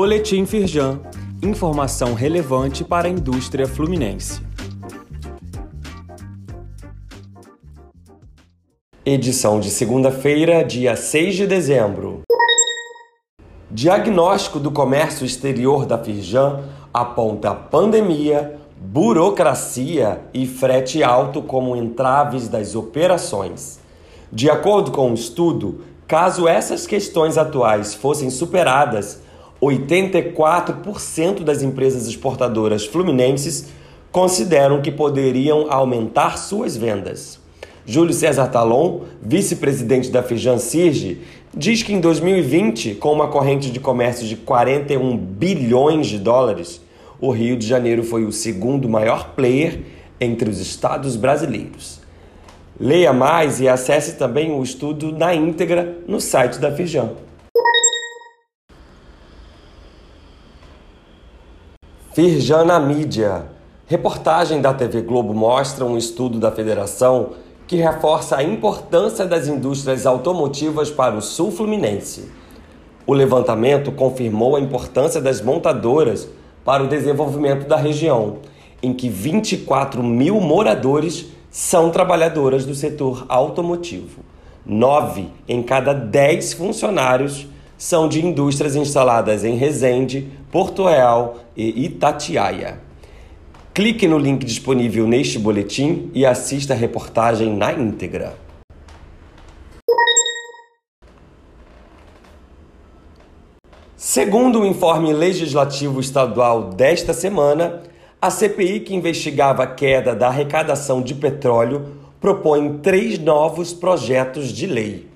Boletim 0.00 0.46
Firjan. 0.46 1.00
Informação 1.42 2.14
relevante 2.14 2.84
para 2.84 3.08
a 3.08 3.10
indústria 3.10 3.66
fluminense. 3.66 4.40
Edição 9.04 9.58
de 9.58 9.70
segunda-feira, 9.70 10.62
dia 10.62 10.94
6 10.94 11.34
de 11.34 11.46
dezembro. 11.48 12.20
Diagnóstico 13.68 14.60
do 14.60 14.70
comércio 14.70 15.26
exterior 15.26 15.84
da 15.84 15.98
Firjan 15.98 16.62
aponta 16.94 17.52
pandemia, 17.52 18.56
burocracia 18.80 20.20
e 20.32 20.46
frete 20.46 21.02
alto 21.02 21.42
como 21.42 21.74
entraves 21.74 22.46
das 22.46 22.76
operações. 22.76 23.80
De 24.32 24.48
acordo 24.48 24.92
com 24.92 25.10
o 25.10 25.14
estudo, 25.14 25.80
caso 26.06 26.46
essas 26.46 26.86
questões 26.86 27.36
atuais 27.36 27.94
fossem 27.94 28.30
superadas, 28.30 29.26
84% 29.60 31.42
das 31.42 31.62
empresas 31.62 32.06
exportadoras 32.06 32.86
fluminenses 32.86 33.66
consideram 34.12 34.80
que 34.80 34.90
poderiam 34.90 35.66
aumentar 35.70 36.38
suas 36.38 36.76
vendas. 36.76 37.40
Júlio 37.84 38.12
César 38.12 38.48
Talon, 38.48 39.00
vice-presidente 39.22 40.10
da 40.10 40.22
Feijão 40.22 40.58
Sirge, 40.58 41.22
diz 41.54 41.82
que 41.82 41.92
em 41.92 42.00
2020, 42.00 42.96
com 42.96 43.12
uma 43.12 43.28
corrente 43.28 43.70
de 43.70 43.80
comércio 43.80 44.26
de 44.26 44.36
41 44.36 45.16
bilhões 45.16 46.06
de 46.06 46.18
dólares, 46.18 46.80
o 47.20 47.30
Rio 47.30 47.56
de 47.56 47.66
Janeiro 47.66 48.04
foi 48.04 48.24
o 48.24 48.32
segundo 48.32 48.88
maior 48.88 49.30
player 49.34 49.80
entre 50.20 50.48
os 50.48 50.60
estados 50.60 51.16
brasileiros. 51.16 52.00
Leia 52.78 53.12
mais 53.12 53.60
e 53.60 53.68
acesse 53.68 54.16
também 54.16 54.52
o 54.52 54.62
estudo 54.62 55.10
na 55.10 55.34
íntegra 55.34 55.98
no 56.06 56.20
site 56.20 56.58
da 56.58 56.70
Firjan. 56.70 57.10
Firjan 62.18 62.64
na 62.64 62.80
mídia. 62.80 63.44
Reportagem 63.86 64.60
da 64.60 64.74
TV 64.74 65.02
Globo 65.02 65.32
mostra 65.32 65.84
um 65.84 65.96
estudo 65.96 66.40
da 66.40 66.50
federação 66.50 67.28
que 67.64 67.76
reforça 67.76 68.38
a 68.38 68.42
importância 68.42 69.24
das 69.24 69.46
indústrias 69.46 70.04
automotivas 70.04 70.90
para 70.90 71.14
o 71.14 71.22
sul 71.22 71.52
fluminense. 71.52 72.28
O 73.06 73.14
levantamento 73.14 73.92
confirmou 73.92 74.56
a 74.56 74.60
importância 74.60 75.20
das 75.20 75.40
montadoras 75.40 76.28
para 76.64 76.82
o 76.82 76.88
desenvolvimento 76.88 77.68
da 77.68 77.76
região, 77.76 78.38
em 78.82 78.92
que 78.92 79.08
24 79.08 80.02
mil 80.02 80.40
moradores 80.40 81.26
são 81.52 81.88
trabalhadoras 81.88 82.64
do 82.66 82.74
setor 82.74 83.26
automotivo. 83.28 84.22
Nove 84.66 85.28
em 85.48 85.62
cada 85.62 85.92
dez 85.92 86.52
funcionários 86.52 87.46
são 87.78 88.08
de 88.08 88.26
indústrias 88.26 88.74
instaladas 88.74 89.44
em 89.44 89.54
Resende, 89.54 90.28
Porto 90.50 90.84
Real 90.84 91.38
e 91.56 91.84
Itatiaia. 91.84 92.80
Clique 93.72 94.08
no 94.08 94.18
link 94.18 94.44
disponível 94.44 95.06
neste 95.06 95.38
boletim 95.38 96.10
e 96.12 96.26
assista 96.26 96.74
a 96.74 96.76
reportagem 96.76 97.56
na 97.56 97.72
íntegra. 97.72 98.34
Segundo 103.96 104.60
o 104.60 104.66
informe 104.66 105.12
legislativo 105.12 106.00
estadual 106.00 106.70
desta 106.70 107.12
semana, 107.12 107.82
a 108.20 108.30
CPI 108.30 108.80
que 108.80 108.94
investigava 108.94 109.62
a 109.62 109.66
queda 109.66 110.12
da 110.12 110.26
arrecadação 110.26 111.00
de 111.00 111.14
petróleo 111.14 111.98
propõe 112.20 112.78
três 112.78 113.16
novos 113.16 113.72
projetos 113.72 114.48
de 114.48 114.66
lei. 114.66 115.06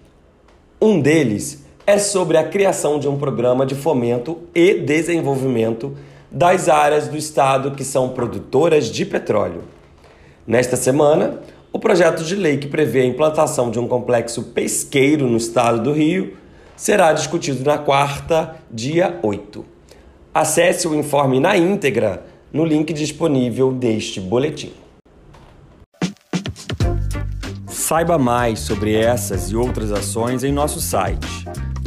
Um 0.81 1.01
deles 1.01 1.62
é 1.87 1.99
sobre 1.99 2.37
a 2.37 2.45
criação 2.45 2.99
de 2.99 3.09
um 3.09 3.19
programa 3.19 3.67
de 3.67 3.75
fomento 3.75 4.39
e 4.55 4.75
desenvolvimento 4.75 5.97
das 6.31 6.69
áreas 6.69 7.09
do 7.09 7.17
estado 7.17 7.73
que 7.73 7.85
são 7.85 8.11
produtoras 8.11 8.87
de 8.87 9.05
petróleo. 9.05 9.65
Nesta 10.47 10.77
semana, 10.77 11.41
o 11.73 11.79
projeto 11.79 12.23
de 12.23 12.37
lei 12.37 12.57
que 12.57 12.69
prevê 12.69 13.01
a 13.01 13.07
implantação 13.07 13.71
de 13.71 13.79
um 13.79 13.89
complexo 13.89 14.43
pesqueiro 14.45 15.27
no 15.27 15.37
estado 15.37 15.83
do 15.83 15.93
Rio 15.93 16.37
será 16.77 17.13
discutido 17.13 17.65
na 17.65 17.79
quarta, 17.79 18.57
dia 18.71 19.19
8. 19.23 19.65
Acesse 20.33 20.87
o 20.89 20.95
informe 20.95 21.41
na 21.41 21.57
íntegra 21.57 22.25
no 22.53 22.65
link 22.65 22.93
disponível 22.93 23.73
deste 23.73 24.21
boletim. 24.21 24.73
Saiba 27.67 28.17
mais 28.17 28.61
sobre 28.61 28.95
essas 28.95 29.51
e 29.51 29.57
outras 29.57 29.93
ações 29.93 30.45
em 30.45 30.53
nosso 30.53 30.81
site 30.81 31.52